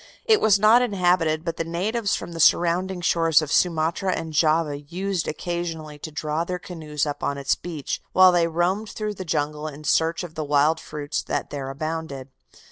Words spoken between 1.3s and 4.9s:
but the natives from the surrounding shores of Sumatra and Java